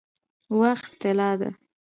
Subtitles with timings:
[0.59, 1.49] وخت طلا ده؟